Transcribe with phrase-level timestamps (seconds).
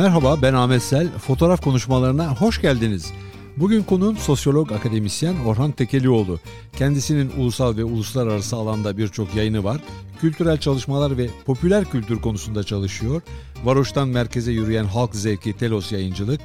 [0.00, 1.08] Merhaba ben Ahmet Sel.
[1.18, 3.12] Fotoğraf konuşmalarına hoş geldiniz.
[3.56, 6.38] Bugün konuğum sosyolog akademisyen Orhan Tekelioğlu.
[6.76, 9.80] Kendisinin ulusal ve uluslararası alanda birçok yayını var.
[10.20, 13.22] Kültürel çalışmalar ve popüler kültür konusunda çalışıyor.
[13.64, 16.40] Varoş'tan merkeze yürüyen Halk Zevki Telos Yayıncılık,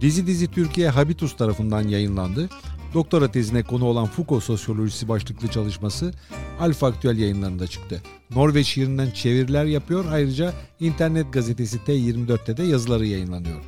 [0.00, 2.48] Dizi Dizi Türkiye Habitus tarafından yayınlandı.
[2.94, 6.12] Doktora tezine konu olan Foucault sosyolojisi başlıklı çalışması
[6.60, 8.02] Alfa Aktüel yayınlarında çıktı.
[8.34, 10.04] Norveç şiirinden çeviriler yapıyor.
[10.12, 13.60] Ayrıca internet gazetesi T24'te de yazıları yayınlanıyor.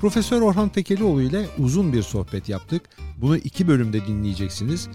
[0.00, 2.82] Profesör Orhan Tekelioğlu ile uzun bir sohbet yaptık.
[3.16, 4.88] Bunu iki bölümde dinleyeceksiniz.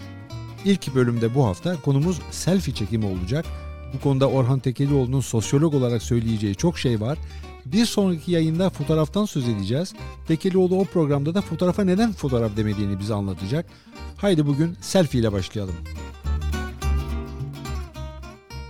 [0.64, 3.44] İlk bölümde bu hafta konumuz selfie çekimi olacak.
[3.94, 7.18] Bu konuda Orhan Tekelioğlu'nun sosyolog olarak söyleyeceği çok şey var.
[7.66, 9.94] Bir sonraki yayında fotoğraftan söz edeceğiz.
[10.28, 13.66] Tekelioğlu o programda da fotoğrafa neden fotoğraf demediğini bize anlatacak.
[14.16, 15.74] Haydi bugün selfie ile başlayalım.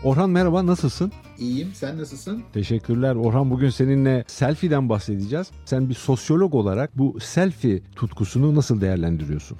[0.05, 1.13] Orhan merhaba nasılsın?
[1.43, 1.69] İyiyim.
[1.75, 2.43] Sen nasılsın?
[2.53, 3.15] Teşekkürler.
[3.15, 5.51] Orhan bugün seninle selfie'den bahsedeceğiz.
[5.65, 9.59] Sen bir sosyolog olarak bu selfie tutkusunu nasıl değerlendiriyorsun?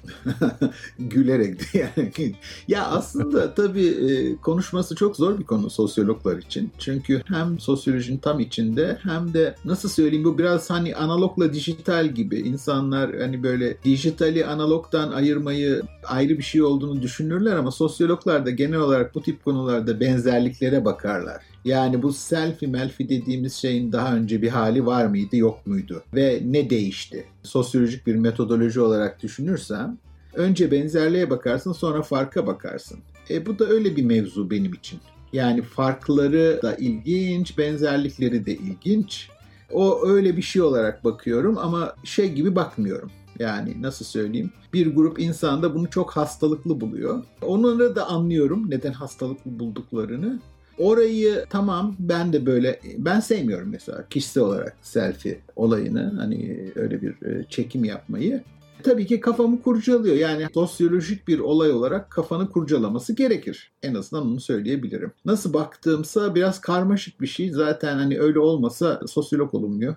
[0.99, 2.35] Gülerek yani.
[2.67, 6.71] ya aslında tabii e, konuşması çok zor bir konu sosyologlar için.
[6.79, 12.39] Çünkü hem sosyolojinin tam içinde hem de nasıl söyleyeyim bu biraz hani analogla dijital gibi.
[12.39, 18.79] insanlar hani böyle dijitali analogdan ayırmayı ayrı bir şey olduğunu düşünürler ama sosyologlar da genel
[18.79, 21.52] olarak bu tip konularda benzerliklere bakarlar.
[21.65, 26.03] Yani bu selfie melfi dediğimiz şeyin daha önce bir hali var mıydı yok muydu?
[26.15, 27.25] Ve ne değişti?
[27.43, 29.97] Sosyolojik bir metodoloji olarak düşünürsem
[30.33, 32.99] önce benzerliğe bakarsın sonra farka bakarsın.
[33.29, 34.99] E bu da öyle bir mevzu benim için.
[35.33, 39.29] Yani farkları da ilginç, benzerlikleri de ilginç.
[39.71, 43.11] O öyle bir şey olarak bakıyorum ama şey gibi bakmıyorum.
[43.39, 44.51] Yani nasıl söyleyeyim?
[44.73, 47.23] Bir grup insan da bunu çok hastalıklı buluyor.
[47.41, 50.39] Onları da anlıyorum neden hastalıklı bulduklarını.
[50.77, 57.21] Orayı tamam ben de böyle ben sevmiyorum mesela kişisel olarak selfie olayını hani öyle bir
[57.27, 58.43] e, çekim yapmayı.
[58.83, 60.15] Tabii ki kafamı kurcalıyor.
[60.15, 63.71] Yani sosyolojik bir olay olarak kafanı kurcalaması gerekir.
[63.83, 65.11] En azından onu söyleyebilirim.
[65.25, 67.51] Nasıl baktığımsa biraz karmaşık bir şey.
[67.51, 69.95] Zaten hani öyle olmasa sosyolog olunmuyor.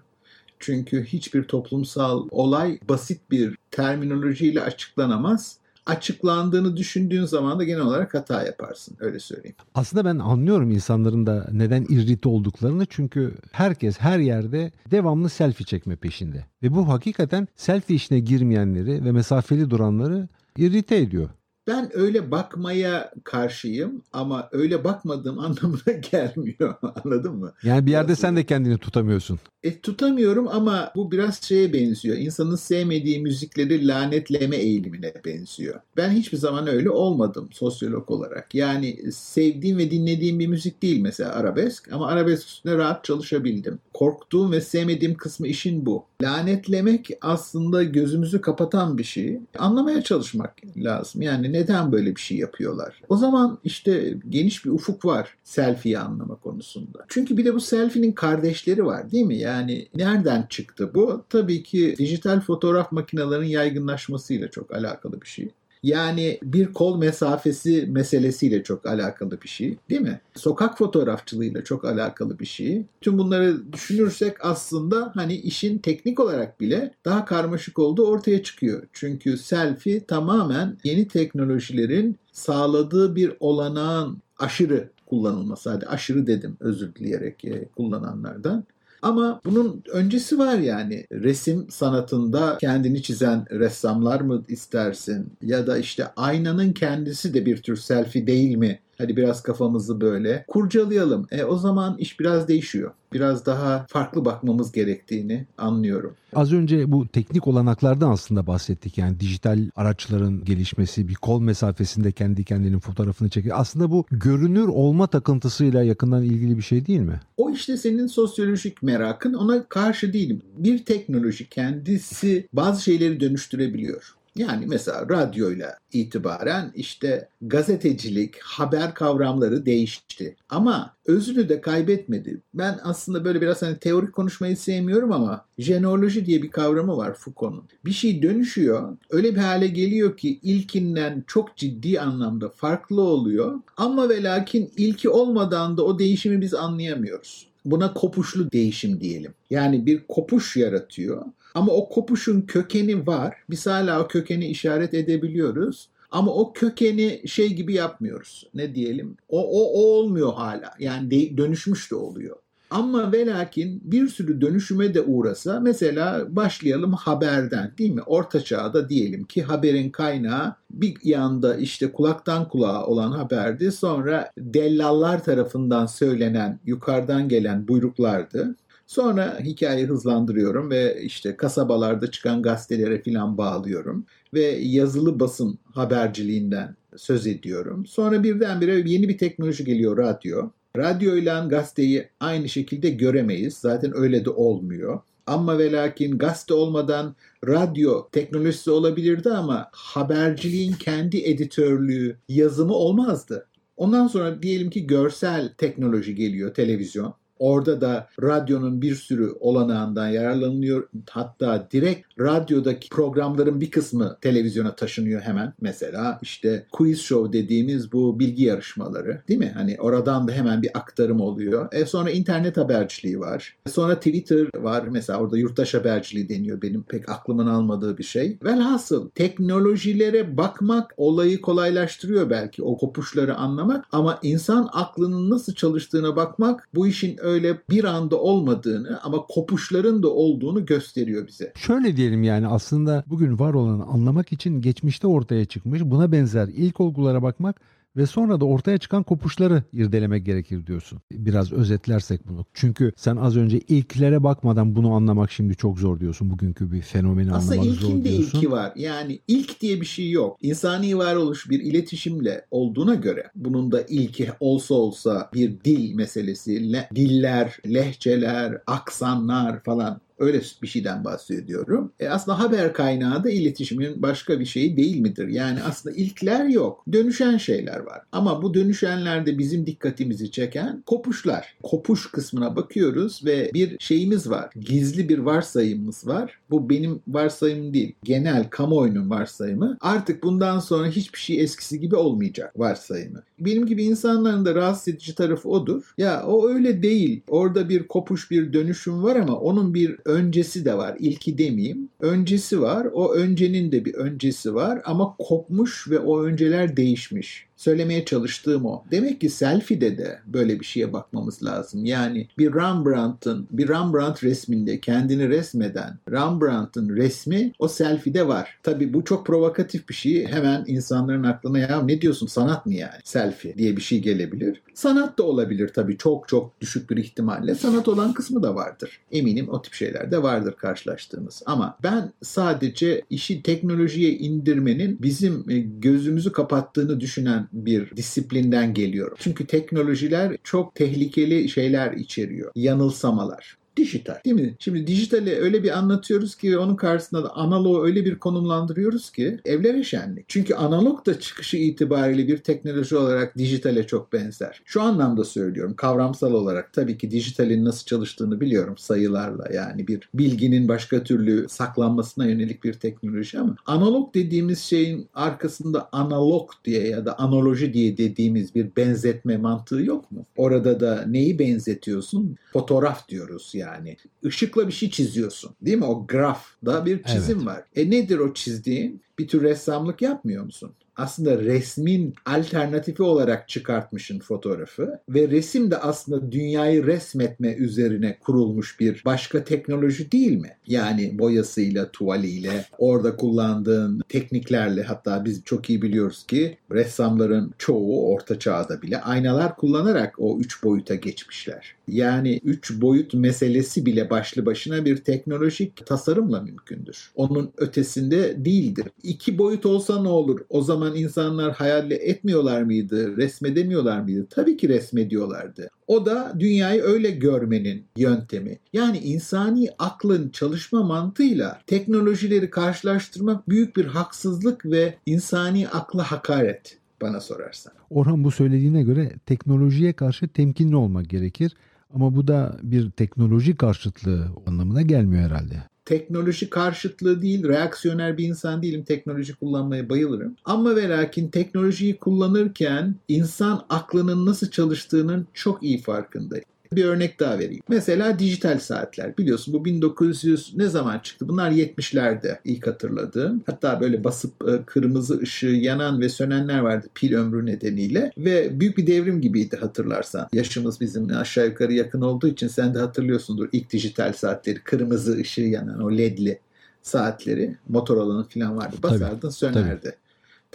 [0.59, 8.43] Çünkü hiçbir toplumsal olay basit bir terminolojiyle açıklanamaz açıklandığını düşündüğün zaman da genel olarak hata
[8.43, 8.97] yaparsın.
[9.01, 9.57] Öyle söyleyeyim.
[9.75, 12.87] Aslında ben anlıyorum insanların da neden irrite olduklarını.
[12.87, 16.47] Çünkü herkes her yerde devamlı selfie çekme peşinde.
[16.63, 21.31] Ve bu hakikaten selfie işine girmeyenleri ve mesafeli duranları irrite ediyor.
[21.67, 26.75] Ben öyle bakmaya karşıyım ama öyle bakmadığım anlamına gelmiyor.
[27.05, 27.53] Anladın mı?
[27.63, 28.29] Yani bir yerde Aslında.
[28.29, 29.39] sen de kendini tutamıyorsun.
[29.63, 32.17] E, tutamıyorum ama bu biraz şeye benziyor.
[32.17, 35.81] İnsanın sevmediği müzikleri lanetleme eğilimine benziyor.
[35.97, 38.55] Ben hiçbir zaman öyle olmadım sosyolog olarak.
[38.55, 43.79] Yani sevdiğim ve dinlediğim bir müzik değil mesela arabesk ama arabesk üstüne rahat çalışabildim.
[43.95, 46.05] Korktuğum ve sevmediğim kısmı işin bu.
[46.23, 49.41] Lanetlemek aslında gözümüzü kapatan bir şey.
[49.59, 51.23] Anlamaya çalışmak lazım.
[51.23, 53.03] Yani neden böyle bir şey yapıyorlar?
[53.09, 57.05] O zaman işte geniş bir ufuk var selfie'yi anlama konusunda.
[57.09, 59.37] Çünkü bir de bu selfie'nin kardeşleri var değil mi?
[59.37, 61.25] Yani nereden çıktı bu?
[61.29, 65.49] Tabii ki dijital fotoğraf makinelerinin yaygınlaşmasıyla çok alakalı bir şey.
[65.87, 70.21] Yani bir kol mesafesi meselesiyle çok alakalı bir şey değil mi?
[70.35, 72.87] Sokak fotoğrafçılığıyla çok alakalı bir şey.
[73.01, 78.83] Tüm bunları düşünürsek aslında hani işin teknik olarak bile daha karmaşık olduğu ortaya çıkıyor.
[78.93, 85.71] Çünkü selfie tamamen yeni teknolojilerin sağladığı bir olanağın aşırı kullanılması.
[85.71, 88.65] Hadi aşırı dedim özür dileyerek e, kullananlardan.
[89.03, 91.07] Ama bunun öncesi var yani.
[91.13, 95.33] Resim sanatında kendini çizen ressamlar mı istersin?
[95.43, 98.81] Ya da işte aynanın kendisi de bir tür selfie değil mi?
[98.99, 101.27] Hadi biraz kafamızı böyle kurcalayalım.
[101.31, 102.91] E, o zaman iş biraz değişiyor.
[103.13, 106.15] Biraz daha farklı bakmamız gerektiğini anlıyorum.
[106.35, 108.99] Az önce bu teknik olanaklardan aslında bahsettik.
[108.99, 113.57] Yani dijital araçların gelişmesi, bir kol mesafesinde kendi kendinin fotoğrafını çekiyor.
[113.59, 117.21] Aslında bu görünür olma takıntısıyla yakından ilgili bir şey değil mi?
[117.37, 120.43] O işte senin sosyolojik merakın ona karşı değilim.
[120.59, 124.16] Bir teknoloji kendisi bazı şeyleri dönüştürebiliyor.
[124.37, 130.37] Yani mesela radyoyla itibaren işte gazetecilik, haber kavramları değişti.
[130.51, 132.41] Ama özünü de kaybetmedi.
[132.55, 137.69] Ben aslında böyle biraz hani teorik konuşmayı sevmiyorum ama jenoloji diye bir kavramı var Foucault'un.
[137.85, 143.61] Bir şey dönüşüyor, öyle bir hale geliyor ki ilkinden çok ciddi anlamda farklı oluyor.
[143.77, 147.47] Ama ve lakin ilki olmadan da o değişimi biz anlayamıyoruz.
[147.65, 149.35] Buna kopuşlu değişim diyelim.
[149.51, 151.25] Yani bir kopuş yaratıyor.
[151.57, 153.35] Ama o kopuşun kökeni var.
[153.51, 155.89] Biz hala o kökeni işaret edebiliyoruz.
[156.11, 158.47] Ama o kökeni şey gibi yapmıyoruz.
[158.55, 159.17] Ne diyelim?
[159.29, 160.71] O, o, o olmuyor hala.
[160.79, 162.37] Yani de, dönüşmüş de oluyor.
[162.71, 168.03] Ama ve lakin bir sürü dönüşüme de uğrasa mesela başlayalım haberden değil mi?
[168.03, 173.73] Orta çağda diyelim ki haberin kaynağı bir yanda işte kulaktan kulağa olan haberdi.
[173.73, 178.57] Sonra dellallar tarafından söylenen yukarıdan gelen buyruklardı.
[178.87, 187.27] Sonra hikayeyi hızlandırıyorum ve işte kasabalarda çıkan gazetelere filan bağlıyorum ve yazılı basın haberciliğinden söz
[187.27, 187.87] ediyorum.
[187.87, 190.51] Sonra birdenbire yeni bir teknoloji geliyor radyo.
[190.77, 193.55] Radyo ile gazeteyi aynı şekilde göremeyiz.
[193.55, 195.01] Zaten öyle de olmuyor.
[195.27, 197.17] Ama ve lakin gazete olmadan
[197.47, 203.47] radyo teknolojisi olabilirdi ama haberciliğin kendi editörlüğü, yazımı olmazdı.
[203.77, 207.15] Ondan sonra diyelim ki görsel teknoloji geliyor, televizyon.
[207.39, 210.89] Orada da radyonun bir sürü olanağından yararlanılıyor.
[211.11, 215.53] Hatta direkt radyodaki programların bir kısmı televizyona taşınıyor hemen.
[215.61, 219.53] Mesela işte quiz show dediğimiz bu bilgi yarışmaları değil mi?
[219.55, 221.69] Hani oradan da hemen bir aktarım oluyor.
[221.73, 223.57] E sonra internet haberciliği var.
[223.67, 224.85] E sonra Twitter var.
[224.91, 226.63] Mesela orada yurttaş haberciliği deniyor.
[226.63, 228.39] Benim pek aklımın almadığı bir şey.
[228.45, 236.69] Velhasıl teknolojilere bakmak olayı kolaylaştırıyor belki o kopuşları anlamak ama insan aklının nasıl çalıştığına bakmak
[236.75, 241.53] bu işin öyle bir anda olmadığını ama kopuşların da olduğunu gösteriyor bize.
[241.57, 246.81] Şöyle diyelim yani aslında bugün var olanı anlamak için geçmişte ortaya çıkmış buna benzer ilk
[246.81, 247.61] olgulara bakmak
[247.97, 251.01] ve sonra da ortaya çıkan kopuşları irdelemek gerekir diyorsun.
[251.13, 252.47] Biraz özetlersek bunu.
[252.55, 256.31] Çünkü sen az önce ilklere bakmadan bunu anlamak şimdi çok zor diyorsun.
[256.31, 257.99] Bugünkü bir fenomeni Aslında anlamak zor diyorsun.
[257.99, 258.73] Aslında ilkin de ilki var.
[258.77, 260.37] Yani ilk diye bir şey yok.
[260.43, 266.89] İnsani varoluş bir iletişimle olduğuna göre bunun da ilki olsa olsa bir dil meselesi, le,
[266.95, 271.93] diller, lehçeler, aksanlar falan Öyle bir şeyden bahsediyorum.
[272.01, 275.29] E aslında haber kaynağı da iletişimin başka bir şeyi değil midir?
[275.29, 276.85] Yani aslında ilkler yok.
[276.93, 278.03] Dönüşen şeyler var.
[278.13, 281.57] Ama bu dönüşenlerde bizim dikkatimizi çeken kopuşlar.
[281.63, 284.51] Kopuş kısmına bakıyoruz ve bir şeyimiz var.
[284.61, 286.39] Gizli bir varsayımımız var.
[286.51, 287.95] Bu benim varsayımım değil.
[288.05, 289.77] Genel kamuoyunun varsayımı.
[289.81, 293.23] Artık bundan sonra hiçbir şey eskisi gibi olmayacak varsayımı.
[293.39, 295.95] Benim gibi insanların da rahatsız edici tarafı odur.
[295.99, 297.21] Ya o öyle değil.
[297.29, 300.97] Orada bir kopuş, bir dönüşüm var ama onun bir öncesi de var.
[301.01, 301.89] İlki demeyeyim.
[302.01, 302.89] Öncesi var.
[302.93, 307.46] O öncenin de bir öncesi var ama kopmuş ve o önceler değişmiş.
[307.57, 308.85] Söylemeye çalıştığım o.
[308.91, 311.85] Demek ki selfie'de de böyle bir şeye bakmamız lazım.
[311.85, 318.59] Yani bir Rembrandt'ın, bir Rembrandt resminde kendini resmeden Rembrandt'ın resmi o selfie'de var.
[318.63, 320.27] Tabii bu çok provokatif bir şey.
[320.27, 324.63] Hemen insanların aklına ya ne diyorsun sanat mı yani selfie diye bir şey gelebilir.
[324.75, 327.55] Sanat da olabilir tabii çok çok düşük bir ihtimalle.
[327.55, 329.01] Sanat olan kısmı da vardır.
[329.13, 331.43] Eminim o tip şeyler de vardır karşılaştığımız.
[331.47, 339.17] Ama ben sadece işi teknolojiye indirmenin bizim e, gözümüzü kapattığını düşünen bir disiplinden geliyorum.
[339.21, 342.53] Çünkü teknolojiler çok tehlikeli şeyler içeriyor.
[342.55, 344.57] Yanılsamalar dijital değil mi?
[344.59, 349.85] Şimdi dijitali öyle bir anlatıyoruz ki onun karşısında da analoğu öyle bir konumlandırıyoruz ki evlere
[349.85, 350.29] şenlik.
[350.29, 354.63] Çünkü analog da çıkışı itibariyle bir teknoloji olarak dijitale çok benzer.
[354.65, 360.69] Şu anlamda söylüyorum kavramsal olarak tabii ki dijitalin nasıl çalıştığını biliyorum sayılarla yani bir bilginin
[360.69, 367.19] başka türlü saklanmasına yönelik bir teknoloji ama analog dediğimiz şeyin arkasında analog diye ya da
[367.19, 370.25] analoji diye dediğimiz bir benzetme mantığı yok mu?
[370.37, 372.37] Orada da neyi benzetiyorsun?
[372.53, 373.97] Fotoğraf diyoruz yani yani.
[374.23, 375.55] Işıkla bir şey çiziyorsun.
[375.63, 375.85] Değil mi?
[375.85, 377.47] O grafda bir çizim evet.
[377.47, 377.65] var.
[377.77, 379.03] E nedir o çizdiğin?
[379.19, 380.73] Bir tür ressamlık yapmıyor musun?
[380.97, 389.03] aslında resmin alternatifi olarak çıkartmışın fotoğrafı ve resim de aslında dünyayı resmetme üzerine kurulmuş bir
[389.05, 390.57] başka teknoloji değil mi?
[390.67, 398.39] Yani boyasıyla, tuvaliyle, orada kullandığın tekniklerle hatta biz çok iyi biliyoruz ki ressamların çoğu orta
[398.39, 401.75] çağda bile aynalar kullanarak o üç boyuta geçmişler.
[401.89, 407.11] Yani üç boyut meselesi bile başlı başına bir teknolojik tasarımla mümkündür.
[407.15, 408.87] Onun ötesinde değildir.
[409.07, 410.41] İki boyut olsa ne olur?
[410.49, 413.17] O zaman insanlar hayal etmiyorlar mıydı?
[413.17, 414.27] Resmedemiyorlar mıydı?
[414.31, 415.69] Tabii ki resmediyorlardı.
[415.87, 418.59] O da dünyayı öyle görmenin yöntemi.
[418.73, 427.21] Yani insani aklın çalışma mantığıyla teknolojileri karşılaştırmak büyük bir haksızlık ve insani akla hakaret bana
[427.21, 427.73] sorarsan.
[427.91, 431.57] Orhan bu söylediğine göre teknolojiye karşı temkinli olmak gerekir.
[431.95, 438.63] Ama bu da bir teknoloji karşıtlığı anlamına gelmiyor herhalde teknoloji karşıtlığı değil, reaksiyoner bir insan
[438.63, 438.85] değilim.
[438.85, 440.37] Teknoloji kullanmaya bayılırım.
[440.45, 446.45] Ama ve lakin teknolojiyi kullanırken insan aklının nasıl çalıştığının çok iyi farkındayım.
[446.73, 447.63] Bir örnek daha vereyim.
[447.69, 449.19] Mesela dijital saatler.
[449.19, 451.29] Biliyorsun bu 1900 ne zaman çıktı?
[451.29, 453.43] Bunlar 70'lerde ilk hatırladığım.
[453.47, 458.11] Hatta böyle basıp e, kırmızı ışığı yanan ve sönenler vardı pil ömrü nedeniyle.
[458.19, 460.29] Ve büyük bir devrim gibiydi hatırlarsan.
[460.33, 464.59] Yaşımız bizim aşağı yukarı yakın olduğu için sen de hatırlıyorsundur ilk dijital saatleri.
[464.59, 466.39] Kırmızı ışığı yanan o ledli
[466.83, 467.57] saatleri.
[467.69, 468.77] Motorola'nın falan vardı.
[468.83, 469.81] Basardın tabii, sönerdi.
[469.83, 470.06] Tabii.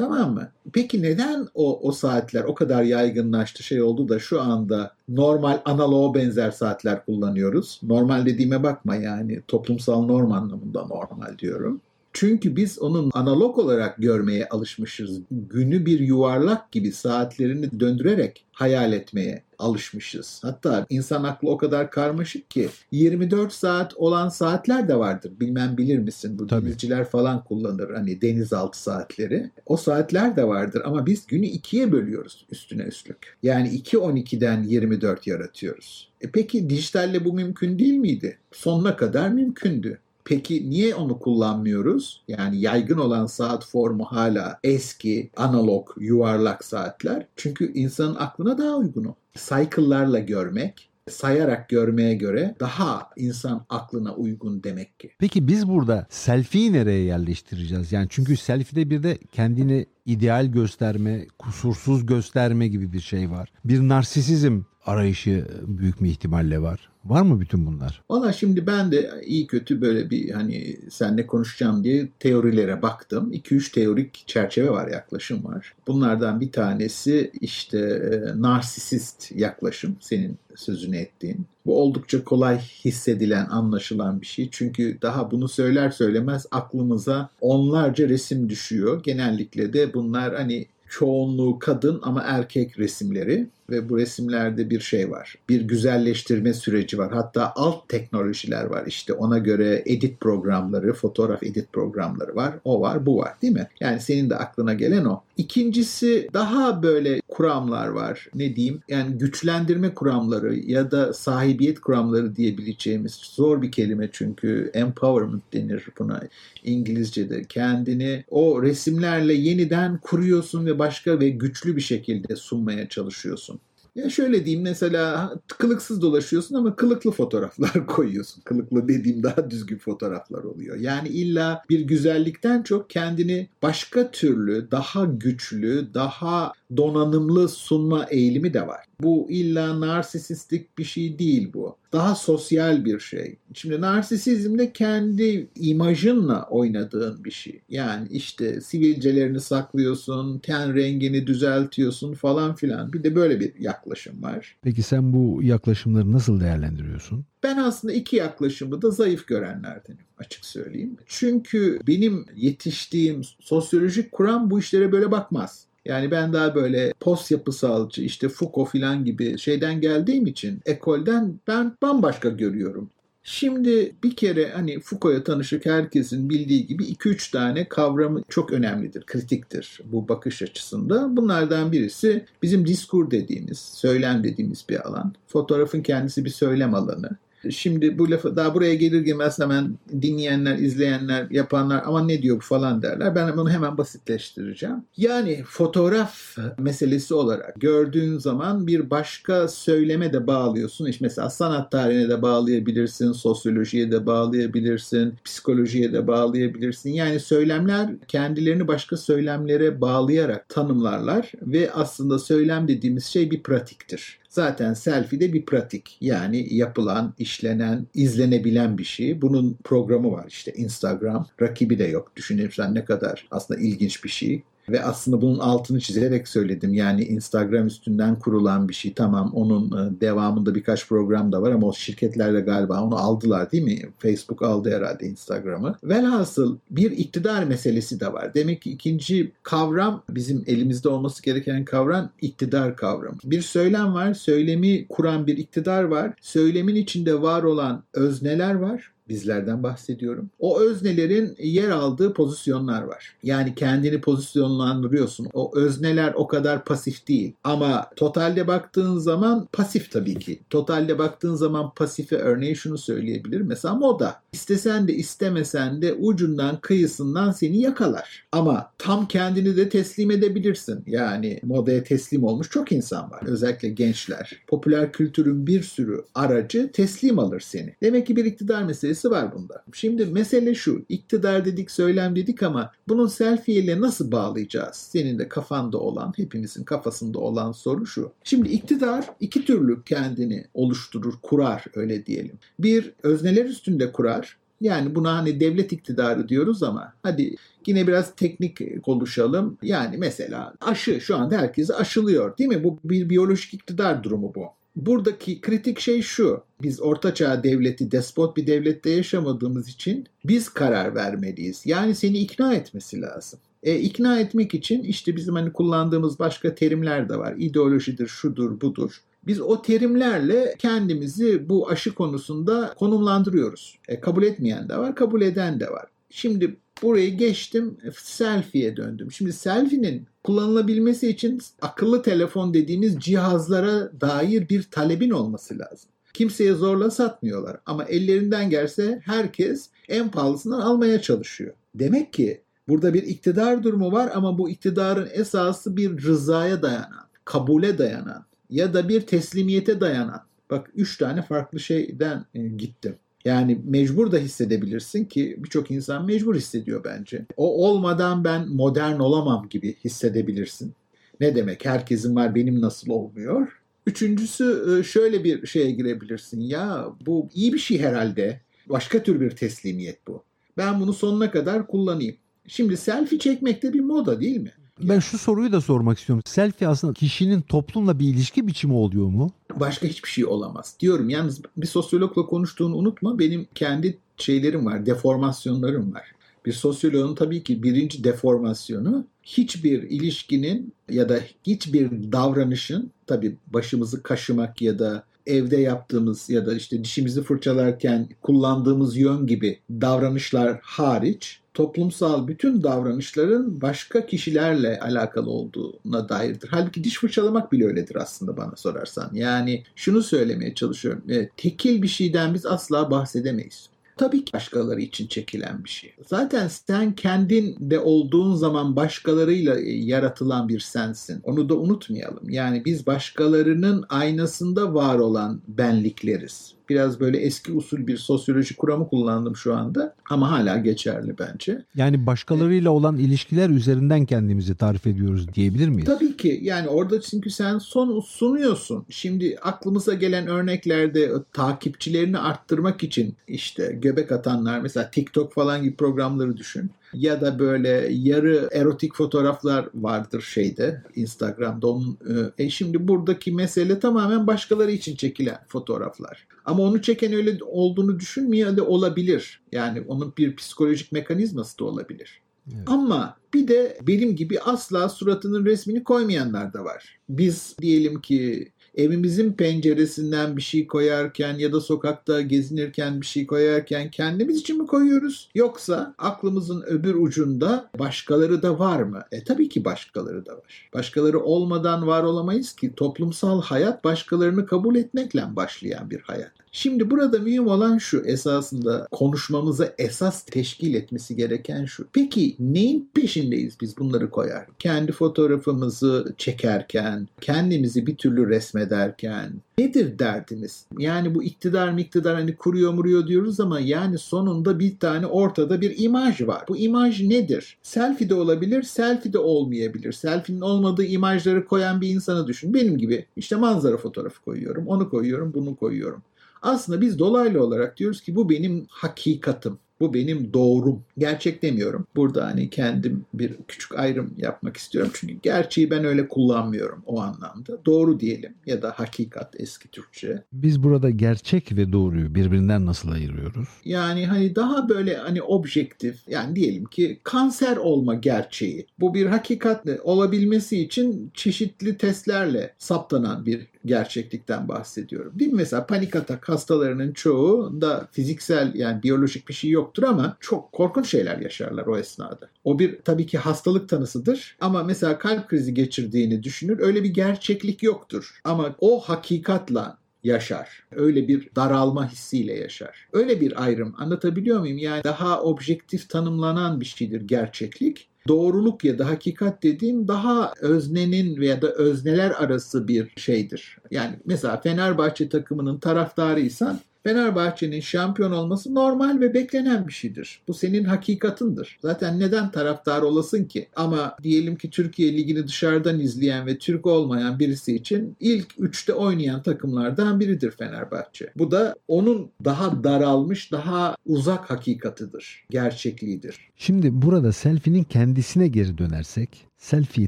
[0.01, 0.49] Tamam mı?
[0.73, 6.13] Peki neden o, o saatler o kadar yaygınlaştı şey oldu da şu anda normal analoğa
[6.13, 7.79] benzer saatler kullanıyoruz?
[7.83, 11.81] Normal dediğime bakma yani toplumsal norm anlamında normal diyorum.
[12.13, 15.19] Çünkü biz onun analog olarak görmeye alışmışız.
[15.31, 20.39] Günü bir yuvarlak gibi saatlerini döndürerek hayal etmeye alışmışız.
[20.43, 25.31] Hatta insan aklı o kadar karmaşık ki 24 saat olan saatler de vardır.
[25.39, 26.39] Bilmem bilir misin?
[26.39, 26.65] Bu Tabii.
[26.65, 29.49] denizciler falan kullanır hani denizaltı saatleri.
[29.65, 33.37] O saatler de vardır ama biz günü ikiye bölüyoruz üstüne üstlük.
[33.43, 36.11] Yani 2-12'den 24 yaratıyoruz.
[36.21, 38.37] E peki dijitalle bu mümkün değil miydi?
[38.51, 39.99] Sonuna kadar mümkündü.
[40.25, 42.23] Peki niye onu kullanmıyoruz?
[42.27, 47.25] Yani yaygın olan saat formu hala eski, analog, yuvarlak saatler.
[47.35, 49.15] Çünkü insanın aklına daha uygun o.
[49.35, 55.11] Cycle'larla görmek, sayarak görmeye göre daha insan aklına uygun demek ki.
[55.19, 57.91] Peki biz burada selfie'yi nereye yerleştireceğiz?
[57.91, 63.51] Yani çünkü selfie'de bir de kendini ideal gösterme, kusursuz gösterme gibi bir şey var.
[63.65, 66.91] Bir narsisizm arayışı büyük bir ihtimalle var.
[67.05, 68.01] Var mı bütün bunlar?
[68.09, 73.33] Valla şimdi ben de iyi kötü böyle bir hani seninle konuşacağım diye teorilere baktım.
[73.33, 75.73] 2-3 teorik çerçeve var, yaklaşım var.
[75.87, 81.45] Bunlardan bir tanesi işte e, narsisist yaklaşım, senin sözünü ettiğin.
[81.65, 84.49] Bu oldukça kolay hissedilen, anlaşılan bir şey.
[84.51, 89.03] Çünkü daha bunu söyler söylemez aklımıza onlarca resim düşüyor.
[89.03, 95.35] Genellikle de bunlar hani çoğunluğu kadın ama erkek resimleri ve bu resimlerde bir şey var.
[95.49, 97.13] Bir güzelleştirme süreci var.
[97.13, 98.83] Hatta alt teknolojiler var.
[98.87, 102.53] İşte ona göre edit programları, fotoğraf edit programları var.
[102.63, 103.67] O var, bu var değil mi?
[103.79, 105.23] Yani senin de aklına gelen o.
[105.37, 108.27] İkincisi daha böyle kuramlar var.
[108.35, 108.79] Ne diyeyim?
[108.87, 116.21] Yani güçlendirme kuramları ya da sahibiyet kuramları diyebileceğimiz zor bir kelime çünkü empowerment denir buna
[116.63, 117.43] İngilizce'de.
[117.43, 123.59] Kendini o resimlerle yeniden kuruyorsun ve başka ve güçlü bir şekilde sunmaya çalışıyorsun.
[123.95, 128.41] Ya şöyle diyeyim mesela kılıksız dolaşıyorsun ama kılıklı fotoğraflar koyuyorsun.
[128.41, 130.75] Kılıklı dediğim daha düzgün fotoğraflar oluyor.
[130.75, 138.67] Yani illa bir güzellikten çok kendini başka türlü, daha güçlü, daha donanımlı sunma eğilimi de
[138.67, 138.85] var.
[139.01, 141.75] Bu illa narsisistik bir şey değil bu.
[141.93, 143.35] Daha sosyal bir şey.
[143.53, 147.61] Şimdi narsisizm de kendi imajınla oynadığın bir şey.
[147.69, 152.93] Yani işte sivilcelerini saklıyorsun, ten rengini düzeltiyorsun falan filan.
[152.93, 154.57] Bir de böyle bir yaklaşım var.
[154.61, 157.25] Peki sen bu yaklaşımları nasıl değerlendiriyorsun?
[157.43, 160.97] Ben aslında iki yaklaşımı da zayıf görenlerdenim açık söyleyeyim.
[161.07, 165.65] Çünkü benim yetiştiğim sosyolojik kuram bu işlere böyle bakmaz.
[165.85, 171.77] Yani ben daha böyle post yapısalcı işte Foucault falan gibi şeyden geldiğim için ekolden ben
[171.81, 172.89] bambaşka görüyorum.
[173.23, 179.81] Şimdi bir kere hani Foucault'a tanışık herkesin bildiği gibi 2-3 tane kavramı çok önemlidir, kritiktir
[179.85, 181.17] bu bakış açısında.
[181.17, 185.13] Bunlardan birisi bizim diskur dediğimiz, söylem dediğimiz bir alan.
[185.27, 187.09] Fotoğrafın kendisi bir söylem alanı.
[187.49, 192.41] Şimdi bu lafı daha buraya gelir gelmez hemen dinleyenler, izleyenler, yapanlar ama ne diyor bu
[192.41, 193.15] falan derler.
[193.15, 194.75] Ben bunu hemen basitleştireceğim.
[194.97, 200.85] Yani fotoğraf meselesi olarak gördüğün zaman bir başka söyleme de bağlıyorsun.
[200.85, 206.89] İşte mesela sanat tarihine de bağlayabilirsin, sosyolojiye de bağlayabilirsin, psikolojiye de bağlayabilirsin.
[206.89, 214.21] Yani söylemler kendilerini başka söylemlere bağlayarak tanımlarlar ve aslında söylem dediğimiz şey bir pratiktir.
[214.31, 215.97] Zaten selfie de bir pratik.
[216.01, 219.21] Yani yapılan, işlenen, izlenebilen bir şey.
[219.21, 221.27] Bunun programı var işte Instagram.
[221.41, 222.15] Rakibi de yok.
[222.15, 224.43] Düşünürsen ne kadar aslında ilginç bir şey.
[224.71, 226.73] Ve aslında bunun altını çizerek söyledim.
[226.73, 228.93] Yani Instagram üstünden kurulan bir şey.
[228.93, 233.51] Tamam onun e, devamında birkaç program da var ama o şirketler de galiba onu aldılar
[233.51, 233.79] değil mi?
[233.99, 235.75] Facebook aldı herhalde Instagram'ı.
[235.83, 238.33] Velhasıl bir iktidar meselesi de var.
[238.33, 243.17] Demek ki ikinci kavram bizim elimizde olması gereken kavram iktidar kavramı.
[243.23, 244.13] Bir söylem var.
[244.13, 246.13] Söylemi kuran bir iktidar var.
[246.21, 250.29] Söylemin içinde var olan özneler var bizlerden bahsediyorum.
[250.39, 253.15] O öznelerin yer aldığı pozisyonlar var.
[253.23, 255.27] Yani kendini pozisyonlandırıyorsun.
[255.33, 257.33] O özneler o kadar pasif değil.
[257.43, 260.39] Ama totalde baktığın zaman pasif tabii ki.
[260.49, 263.47] Totalde baktığın zaman pasife örneği şunu söyleyebilirim.
[263.47, 264.21] Mesela moda.
[264.33, 268.25] İstesen de istemesen de ucundan kıyısından seni yakalar.
[268.31, 270.83] Ama tam kendini de teslim edebilirsin.
[270.87, 273.21] Yani modaya teslim olmuş çok insan var.
[273.25, 274.43] Özellikle gençler.
[274.47, 277.75] Popüler kültürün bir sürü aracı teslim alır seni.
[277.83, 279.63] Demek ki bir iktidar meselesi var bunda.
[279.73, 280.85] Şimdi mesele şu.
[280.89, 284.75] İktidar dedik, söylem dedik ama bunun selfie ile nasıl bağlayacağız?
[284.75, 288.11] Senin de kafanda olan, hepimizin kafasında olan soru şu.
[288.23, 292.39] Şimdi iktidar iki türlü kendini oluşturur, kurar öyle diyelim.
[292.59, 294.37] Bir özneler üstünde kurar.
[294.61, 299.57] Yani buna hani devlet iktidarı diyoruz ama hadi yine biraz teknik konuşalım.
[299.63, 302.63] Yani mesela aşı şu anda herkesi aşılıyor değil mi?
[302.63, 304.45] Bu bir biyolojik iktidar durumu bu.
[304.75, 306.43] Buradaki kritik şey şu.
[306.61, 311.61] Biz ortaçağ devleti, despot bir devlette yaşamadığımız için biz karar vermeliyiz.
[311.65, 313.39] Yani seni ikna etmesi lazım.
[313.63, 317.35] E, ikna etmek için işte bizim hani kullandığımız başka terimler de var.
[317.37, 319.01] İdeolojidir, şudur, budur.
[319.27, 323.79] Biz o terimlerle kendimizi bu aşı konusunda konumlandırıyoruz.
[323.87, 325.85] E, kabul etmeyen de var, kabul eden de var.
[326.09, 329.11] Şimdi burayı geçtim, selfie'ye döndüm.
[329.11, 335.89] Şimdi selfie'nin kullanılabilmesi için akıllı telefon dediğimiz cihazlara dair bir talebin olması lazım.
[336.13, 341.53] Kimseye zorla satmıyorlar ama ellerinden gelse herkes en pahalısından almaya çalışıyor.
[341.75, 347.77] Demek ki burada bir iktidar durumu var ama bu iktidarın esası bir rızaya dayanan, kabule
[347.77, 350.21] dayanan ya da bir teslimiyete dayanan.
[350.49, 352.95] Bak üç tane farklı şeyden e, gittim.
[353.25, 357.25] Yani mecbur da hissedebilirsin ki birçok insan mecbur hissediyor bence.
[357.37, 360.73] O olmadan ben modern olamam gibi hissedebilirsin.
[361.19, 363.47] Ne demek herkesin var benim nasıl olmuyor?
[363.87, 366.41] Üçüncüsü e, şöyle bir şeye girebilirsin.
[366.41, 368.41] Ya bu iyi bir şey herhalde.
[368.69, 370.23] Başka tür bir teslimiyet bu.
[370.57, 372.15] Ben bunu sonuna kadar kullanayım.
[372.47, 374.53] Şimdi selfie çekmek de bir moda değil mi?
[374.83, 376.23] Ben şu soruyu da sormak istiyorum.
[376.25, 379.31] Selfie aslında kişinin toplumla bir ilişki biçimi oluyor mu?
[379.55, 380.75] Başka hiçbir şey olamaz.
[380.79, 383.19] Diyorum yalnız bir sosyologla konuştuğunu unutma.
[383.19, 386.11] Benim kendi şeylerim var, deformasyonlarım var.
[386.45, 394.61] Bir sosyoloğun tabii ki birinci deformasyonu hiçbir ilişkinin ya da hiçbir davranışın tabii başımızı kaşımak
[394.61, 402.27] ya da evde yaptığımız ya da işte dişimizi fırçalarken kullandığımız yön gibi davranışlar hariç toplumsal
[402.27, 406.49] bütün davranışların başka kişilerle alakalı olduğuna dairdir.
[406.51, 409.09] Halbuki diş fırçalamak bile öyledir aslında bana sorarsan.
[409.13, 411.03] Yani şunu söylemeye çalışıyorum.
[411.09, 413.70] E, tekil bir şeyden biz asla bahsedemeyiz
[414.01, 415.93] tabii ki başkaları için çekilen bir şey.
[416.07, 421.21] Zaten sen kendin de olduğun zaman başkalarıyla e, yaratılan bir sensin.
[421.23, 422.29] Onu da unutmayalım.
[422.29, 426.53] Yani biz başkalarının aynasında var olan benlikleriz.
[426.71, 431.65] Biraz böyle eski usul bir sosyoloji kuramı kullandım şu anda ama hala geçerli bence.
[431.75, 435.85] Yani başkalarıyla olan ilişkiler üzerinden kendimizi tarif ediyoruz diyebilir miyiz?
[435.85, 436.39] Tabii ki.
[436.41, 438.85] Yani orada çünkü sen son sunuyorsun.
[438.89, 446.37] Şimdi aklımıza gelen örneklerde takipçilerini arttırmak için işte göbek atanlar mesela TikTok falan gibi programları
[446.37, 451.67] düşün ya da böyle yarı erotik fotoğraflar vardır şeyde Instagram'da.
[451.67, 451.97] Onun,
[452.37, 456.27] e, e, şimdi buradaki mesele tamamen başkaları için çekilen fotoğraflar.
[456.45, 459.41] Ama onu çeken öyle olduğunu düşünmüyor da olabilir.
[459.51, 462.21] Yani onun bir psikolojik mekanizması da olabilir.
[462.47, 462.63] Evet.
[462.67, 466.99] Ama bir de benim gibi asla suratının resmini koymayanlar da var.
[467.09, 473.91] Biz diyelim ki evimizin penceresinden bir şey koyarken ya da sokakta gezinirken bir şey koyarken
[473.91, 475.29] kendimiz için mi koyuyoruz?
[475.35, 479.03] Yoksa aklımızın öbür ucunda başkaları da var mı?
[479.11, 480.69] E tabii ki başkaları da var.
[480.73, 486.40] Başkaları olmadan var olamayız ki toplumsal hayat başkalarını kabul etmekle başlayan bir hayat.
[486.53, 491.85] Şimdi burada mühim olan şu esasında konuşmamıza esas teşkil etmesi gereken şu.
[491.93, 494.45] Peki neyin peşindeyiz biz bunları koyar?
[494.59, 500.65] Kendi fotoğrafımızı çekerken, kendimizi bir türlü resmederken nedir derdimiz?
[500.77, 505.61] Yani bu iktidar mı iktidar hani kuruyor muruyor diyoruz ama yani sonunda bir tane ortada
[505.61, 506.43] bir imaj var.
[506.49, 507.57] Bu imaj nedir?
[507.63, 509.91] Selfie de olabilir, selfie de olmayabilir.
[509.91, 512.53] Selfie'nin olmadığı imajları koyan bir insanı düşün.
[512.53, 516.03] Benim gibi işte manzara fotoğrafı koyuyorum, onu koyuyorum, bunu koyuyorum.
[516.41, 519.57] Aslında biz dolaylı olarak diyoruz ki bu benim hakikatim.
[519.81, 520.83] Bu benim doğrum.
[520.97, 521.87] Gerçek demiyorum.
[521.95, 524.91] Burada hani kendim bir küçük ayrım yapmak istiyorum.
[524.93, 527.65] Çünkü gerçeği ben öyle kullanmıyorum o anlamda.
[527.65, 530.23] Doğru diyelim ya da hakikat eski Türkçe.
[530.33, 533.47] Biz burada gerçek ve doğruyu birbirinden nasıl ayırıyoruz?
[533.65, 538.65] Yani hani daha böyle hani objektif yani diyelim ki kanser olma gerçeği.
[538.79, 545.11] Bu bir hakikat olabilmesi için çeşitli testlerle saptanan bir gerçeklikten bahsediyorum.
[545.19, 545.37] Değil mi?
[545.37, 550.89] Mesela panik atak hastalarının çoğu da fiziksel yani biyolojik bir şey yoktur ama çok korkunç
[550.89, 552.29] şeyler yaşarlar o esnada.
[552.43, 556.59] O bir tabii ki hastalık tanısıdır ama mesela kalp krizi geçirdiğini düşünür.
[556.59, 558.19] Öyle bir gerçeklik yoktur.
[558.23, 560.63] Ama o hakikatla yaşar.
[560.71, 562.87] Öyle bir daralma hissiyle yaşar.
[562.93, 564.57] Öyle bir ayrım anlatabiliyor muyum?
[564.57, 567.87] Yani daha objektif tanımlanan bir şeydir gerçeklik.
[568.07, 573.57] Doğruluk ya da hakikat dediğim daha öznenin veya da özneler arası bir şeydir.
[573.71, 580.21] Yani mesela Fenerbahçe takımının taraftarıysan Fenerbahçe'nin şampiyon olması normal ve beklenen bir şeydir.
[580.27, 581.57] Bu senin hakikatındır.
[581.61, 583.47] Zaten neden taraftar olasın ki?
[583.55, 589.23] Ama diyelim ki Türkiye Ligi'ni dışarıdan izleyen ve Türk olmayan birisi için ilk üçte oynayan
[589.23, 591.11] takımlardan biridir Fenerbahçe.
[591.15, 596.15] Bu da onun daha daralmış, daha uzak hakikatıdır, gerçekliğidir.
[596.35, 599.87] Şimdi burada selfie'nin kendisine geri dönersek, selfie'yi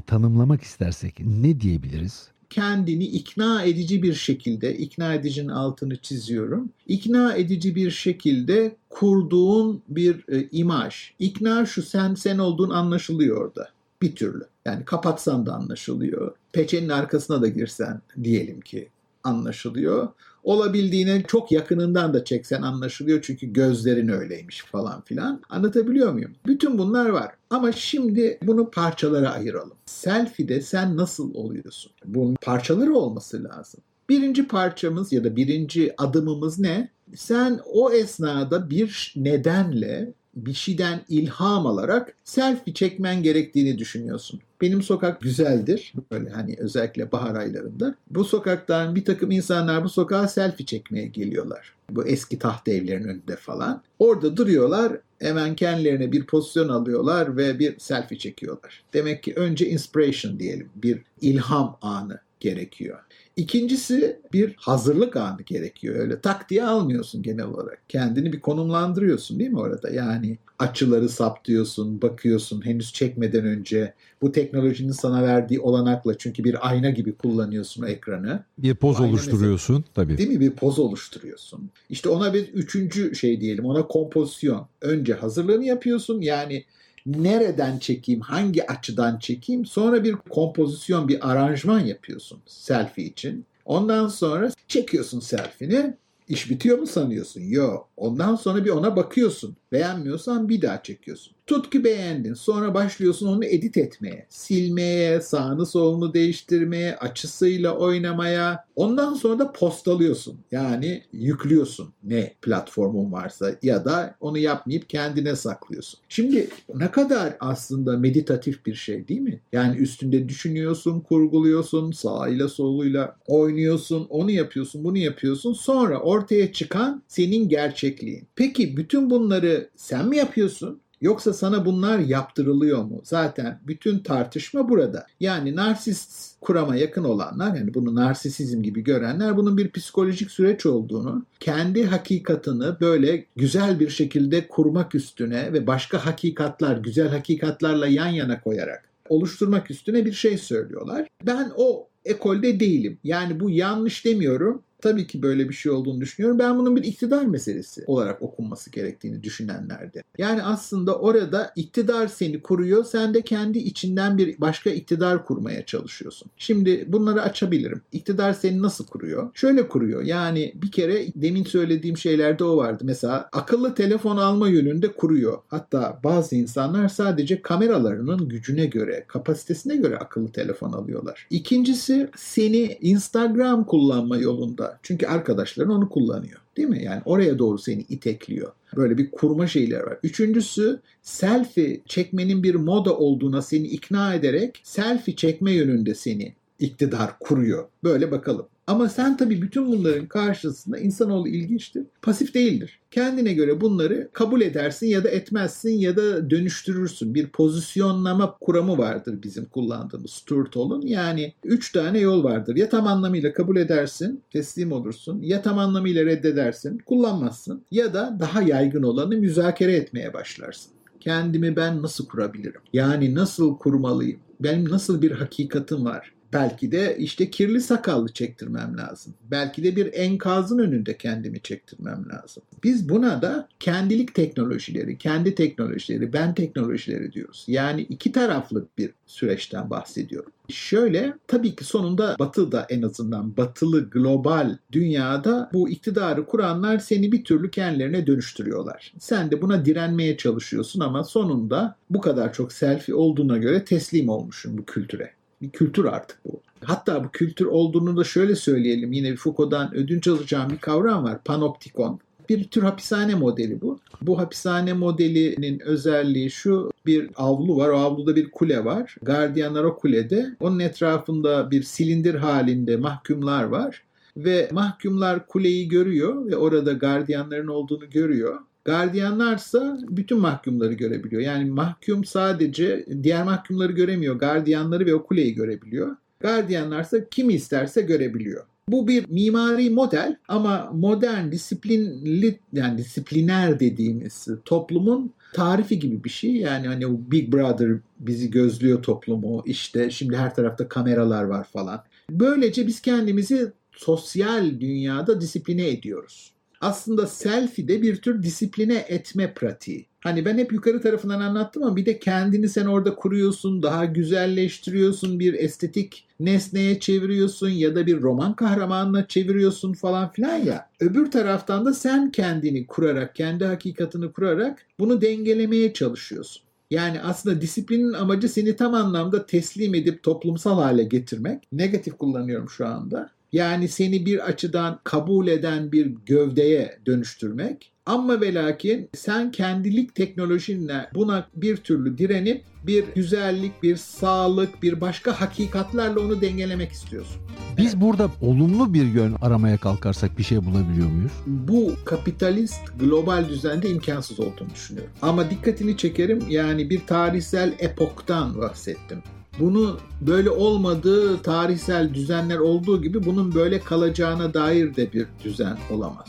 [0.00, 2.34] tanımlamak istersek ne diyebiliriz?
[2.54, 10.24] Kendini ikna edici bir şekilde, ikna edicinin altını çiziyorum, ikna edici bir şekilde kurduğun bir
[10.28, 11.12] e, imaj.
[11.18, 13.68] İkna şu sen sen olduğun anlaşılıyor orada
[14.02, 14.46] bir türlü.
[14.64, 16.34] Yani kapatsan da anlaşılıyor.
[16.52, 18.88] Peçenin arkasına da girsen diyelim ki
[19.24, 20.08] anlaşılıyor.
[20.44, 25.42] Olabildiğine çok yakınından da çeksen anlaşılıyor çünkü gözlerin öyleymiş falan filan.
[25.50, 26.32] Anlatabiliyor muyum?
[26.46, 27.34] Bütün bunlar var.
[27.50, 29.76] Ama şimdi bunu parçalara ayıralım.
[29.86, 31.92] Selfie'de sen nasıl oluyorsun?
[32.04, 33.80] Bunun parçaları olması lazım.
[34.08, 36.88] Birinci parçamız ya da birinci adımımız ne?
[37.14, 44.40] Sen o esnada bir nedenle bir şeyden ilham alarak selfie çekmen gerektiğini düşünüyorsun.
[44.60, 45.92] Benim sokak güzeldir.
[46.10, 47.94] Böyle hani özellikle bahar aylarında.
[48.10, 51.74] Bu sokaktan bir takım insanlar bu sokağa selfie çekmeye geliyorlar.
[51.90, 53.82] Bu eski taht evlerin önünde falan.
[53.98, 54.92] Orada duruyorlar.
[55.18, 58.82] Hemen kendilerine bir pozisyon alıyorlar ve bir selfie çekiyorlar.
[58.94, 60.68] Demek ki önce inspiration diyelim.
[60.76, 62.98] Bir ilham anı gerekiyor.
[63.36, 65.94] İkincisi bir hazırlık anı gerekiyor.
[65.96, 67.82] Öyle tak diye almıyorsun genel olarak.
[67.88, 69.90] Kendini bir konumlandırıyorsun değil mi orada?
[69.90, 76.90] Yani açıları saptıyorsun, bakıyorsun henüz çekmeden önce bu teknolojinin sana verdiği olanakla çünkü bir ayna
[76.90, 78.44] gibi kullanıyorsun ekranı.
[78.58, 80.18] Bir poz ayna oluşturuyorsun mesela, tabii.
[80.18, 80.40] Değil mi?
[80.40, 81.70] Bir poz oluşturuyorsun.
[81.90, 84.66] İşte ona bir üçüncü şey diyelim ona kompozisyon.
[84.80, 86.64] Önce hazırlığını yapıyorsun yani
[87.06, 89.66] nereden çekeyim, hangi açıdan çekeyim.
[89.66, 93.46] Sonra bir kompozisyon, bir aranjman yapıyorsun selfie için.
[93.64, 95.94] Ondan sonra çekiyorsun selfie'ni.
[96.28, 97.40] İş bitiyor mu sanıyorsun?
[97.40, 97.88] Yok.
[97.96, 99.56] Ondan sonra bir ona bakıyorsun.
[99.74, 101.34] Beğenmiyorsan bir daha çekiyorsun.
[101.46, 102.34] Tut ki beğendin.
[102.34, 104.26] Sonra başlıyorsun onu edit etmeye.
[104.28, 108.64] Silmeye, sağını solunu değiştirmeye, açısıyla oynamaya.
[108.76, 110.38] Ondan sonra da postalıyorsun.
[110.52, 116.00] Yani yüklüyorsun ne platformun varsa ya da onu yapmayıp kendine saklıyorsun.
[116.08, 119.40] Şimdi ne kadar aslında meditatif bir şey değil mi?
[119.52, 125.52] Yani üstünde düşünüyorsun, kurguluyorsun, sağıyla soluyla oynuyorsun, onu yapıyorsun, bunu yapıyorsun.
[125.52, 128.26] Sonra ortaya çıkan senin gerçekliğin.
[128.36, 130.80] Peki bütün bunları sen mi yapıyorsun?
[131.00, 133.00] Yoksa sana bunlar yaptırılıyor mu?
[133.04, 135.06] Zaten bütün tartışma burada.
[135.20, 141.24] Yani narsist kurama yakın olanlar yani bunu narsisizm gibi görenler bunun bir psikolojik süreç olduğunu,
[141.40, 148.40] kendi hakikatını böyle güzel bir şekilde kurmak üstüne ve başka hakikatlar, güzel hakikatlarla yan yana
[148.40, 151.06] koyarak oluşturmak üstüne bir şey söylüyorlar.
[151.26, 152.98] Ben o ekolde değilim.
[153.04, 156.38] Yani bu yanlış demiyorum tabii ki böyle bir şey olduğunu düşünüyorum.
[156.38, 160.02] Ben bunun bir iktidar meselesi olarak okunması gerektiğini düşünenlerde.
[160.18, 162.84] Yani aslında orada iktidar seni kuruyor.
[162.84, 166.30] Sen de kendi içinden bir başka iktidar kurmaya çalışıyorsun.
[166.36, 167.80] Şimdi bunları açabilirim.
[167.92, 169.30] İktidar seni nasıl kuruyor?
[169.34, 170.02] Şöyle kuruyor.
[170.02, 172.84] Yani bir kere demin söylediğim şeylerde o vardı.
[172.86, 175.38] Mesela akıllı telefon alma yönünde kuruyor.
[175.48, 181.26] Hatta bazı insanlar sadece kameralarının gücüne göre, kapasitesine göre akıllı telefon alıyorlar.
[181.30, 186.40] İkincisi seni Instagram kullanma yolunda çünkü arkadaşların onu kullanıyor.
[186.56, 186.84] Değil mi?
[186.84, 188.52] Yani oraya doğru seni itekliyor.
[188.76, 189.98] Böyle bir kurma şeyler var.
[190.02, 197.64] Üçüncüsü selfie çekmenin bir moda olduğuna seni ikna ederek selfie çekme yönünde seni iktidar kuruyor.
[197.84, 198.46] Böyle bakalım.
[198.66, 201.84] Ama sen tabii bütün bunların karşısında insanoğlu ilginçtir.
[202.02, 202.80] Pasif değildir.
[202.90, 207.14] Kendine göre bunları kabul edersin ya da etmezsin ya da dönüştürürsün.
[207.14, 210.82] Bir pozisyonlama kuramı vardır bizim kullandığımız Stuart Hall'un.
[210.82, 212.56] Yani üç tane yol vardır.
[212.56, 215.22] Ya tam anlamıyla kabul edersin, teslim olursun.
[215.22, 217.62] Ya tam anlamıyla reddedersin, kullanmazsın.
[217.70, 220.72] Ya da daha yaygın olanı müzakere etmeye başlarsın.
[221.00, 222.60] Kendimi ben nasıl kurabilirim?
[222.72, 224.20] Yani nasıl kurmalıyım?
[224.40, 226.13] Benim nasıl bir hakikatim var?
[226.34, 229.14] Belki de işte kirli sakallı çektirmem lazım.
[229.30, 232.42] Belki de bir enkazın önünde kendimi çektirmem lazım.
[232.64, 237.44] Biz buna da kendilik teknolojileri, kendi teknolojileri, ben teknolojileri diyoruz.
[237.48, 240.32] Yani iki taraflı bir süreçten bahsediyorum.
[240.48, 247.24] Şöyle tabii ki sonunda batıda en azından batılı global dünyada bu iktidarı kuranlar seni bir
[247.24, 248.94] türlü kendilerine dönüştürüyorlar.
[248.98, 254.58] Sen de buna direnmeye çalışıyorsun ama sonunda bu kadar çok selfie olduğuna göre teslim olmuşsun
[254.58, 255.10] bu kültüre.
[255.44, 256.40] Bir kültür artık bu.
[256.64, 258.92] Hatta bu kültür olduğunu da şöyle söyleyelim.
[258.92, 261.18] Yine Foucault'dan ödünç alacağım bir kavram var.
[261.24, 262.00] Panoptikon.
[262.28, 263.78] Bir tür hapishane modeli bu.
[264.02, 267.68] Bu hapishane modelinin özelliği şu bir avlu var.
[267.68, 268.96] O avluda bir kule var.
[269.02, 270.36] Gardiyanlar o kulede.
[270.40, 273.82] Onun etrafında bir silindir halinde mahkumlar var.
[274.16, 278.38] Ve mahkumlar kuleyi görüyor ve orada gardiyanların olduğunu görüyor.
[278.64, 281.22] Gardiyanlarsa bütün mahkumları görebiliyor.
[281.22, 284.14] Yani mahkum sadece diğer mahkumları göremiyor.
[284.14, 285.96] Gardiyanları ve o kuleyi görebiliyor.
[286.20, 288.44] Gardiyanlarsa kimi isterse görebiliyor.
[288.68, 296.30] Bu bir mimari model ama modern disiplinli yani disipliner dediğimiz toplumun tarifi gibi bir şey.
[296.36, 301.82] Yani hani o Big Brother bizi gözlüyor toplumu işte şimdi her tarafta kameralar var falan.
[302.10, 309.86] Böylece biz kendimizi sosyal dünyada disipline ediyoruz aslında selfie de bir tür disipline etme pratiği.
[310.00, 315.20] Hani ben hep yukarı tarafından anlattım ama bir de kendini sen orada kuruyorsun, daha güzelleştiriyorsun,
[315.20, 320.70] bir estetik nesneye çeviriyorsun ya da bir roman kahramanına çeviriyorsun falan filan ya.
[320.80, 326.42] Öbür taraftan da sen kendini kurarak, kendi hakikatini kurarak bunu dengelemeye çalışıyorsun.
[326.70, 331.42] Yani aslında disiplinin amacı seni tam anlamda teslim edip toplumsal hale getirmek.
[331.52, 333.10] Negatif kullanıyorum şu anda.
[333.34, 337.72] Yani seni bir açıdan kabul eden bir gövdeye dönüştürmek.
[337.86, 344.80] Ama ve lakin sen kendilik teknolojinle buna bir türlü direnip bir güzellik, bir sağlık, bir
[344.80, 347.22] başka hakikatlerle onu dengelemek istiyorsun.
[347.58, 351.12] Biz burada olumlu bir yön aramaya kalkarsak bir şey bulabiliyor muyuz?
[351.26, 354.92] Bu kapitalist global düzende imkansız olduğunu düşünüyorum.
[355.02, 359.02] Ama dikkatini çekerim yani bir tarihsel epoktan bahsettim.
[359.40, 366.08] Bunu böyle olmadığı tarihsel düzenler olduğu gibi bunun böyle kalacağına dair de bir düzen olamaz.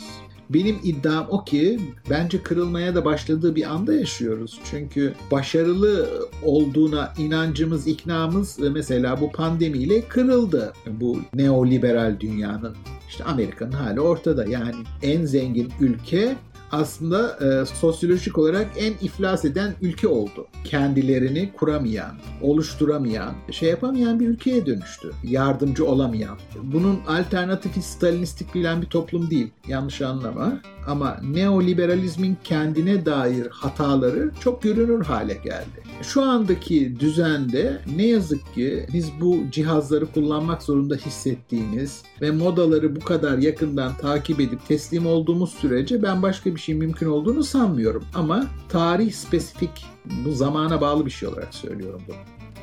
[0.50, 4.60] Benim iddiam o ki bence kırılmaya da başladığı bir anda yaşıyoruz.
[4.72, 6.10] Çünkü başarılı
[6.44, 10.74] olduğuna inancımız, iknamız mesela bu pandemiyle kırıldı.
[10.88, 12.76] Bu neoliberal dünyanın.
[13.10, 14.46] İşte Amerika'nın hali ortada.
[14.46, 16.36] Yani en zengin ülke
[16.72, 20.48] aslında e, sosyolojik olarak en iflas eden ülke oldu.
[20.64, 25.12] Kendilerini kuramayan, oluşturamayan, şey yapamayan bir ülkeye dönüştü.
[25.24, 26.38] Yardımcı olamayan.
[26.64, 29.52] Bunun alternatifi Stalinistik bilen bir toplum değil.
[29.68, 30.62] Yanlış anlama.
[30.88, 35.84] Ama neoliberalizmin kendine dair hataları çok görünür hale geldi.
[36.02, 43.00] Şu andaki düzende ne yazık ki biz bu cihazları kullanmak zorunda hissettiğimiz ve modaları bu
[43.00, 48.04] kadar yakından takip edip teslim olduğumuz sürece ben başka bir şey mümkün olduğunu sanmıyorum.
[48.14, 49.86] Ama tarih spesifik
[50.26, 52.16] bu zamana bağlı bir şey olarak söylüyorum bunu.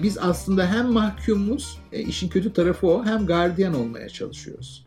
[0.02, 4.84] Biz aslında hem mahkumuz, e, işin kötü tarafı o, hem gardiyan olmaya çalışıyoruz.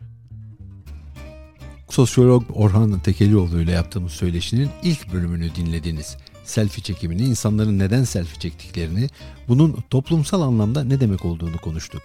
[1.90, 6.16] Sosyolog Orhan Tekelioğlu ile yaptığımız söyleşinin ilk bölümünü dinlediniz.
[6.44, 9.08] Selfie çekimini, insanların neden selfie çektiklerini,
[9.48, 12.02] bunun toplumsal anlamda ne demek olduğunu konuştuk.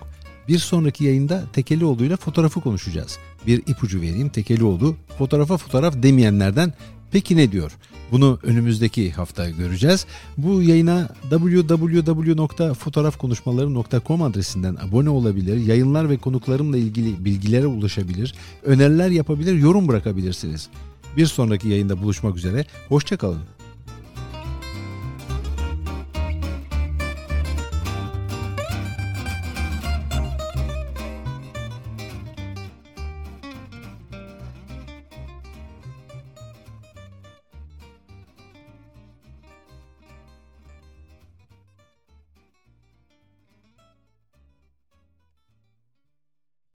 [0.47, 3.17] Bir sonraki yayında Tekelioğlu ile fotoğrafı konuşacağız.
[3.47, 6.73] Bir ipucu vereyim Tekelioğlu fotoğrafa fotoğraf demeyenlerden
[7.11, 7.71] Peki ne diyor?
[8.11, 10.05] Bunu önümüzdeki hafta göreceğiz.
[10.37, 19.87] Bu yayına www.fotoğrafkonuşmaları.com adresinden abone olabilir, yayınlar ve konuklarımla ilgili bilgilere ulaşabilir, öneriler yapabilir, yorum
[19.87, 20.69] bırakabilirsiniz.
[21.17, 23.41] Bir sonraki yayında buluşmak üzere, hoşçakalın.